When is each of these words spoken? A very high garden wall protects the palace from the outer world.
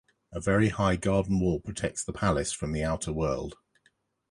A 0.31 0.39
very 0.39 0.69
high 0.69 0.95
garden 0.95 1.39
wall 1.39 1.59
protects 1.59 2.03
the 2.03 2.11
palace 2.11 2.51
from 2.51 2.71
the 2.71 2.83
outer 2.83 3.13
world. 3.13 3.53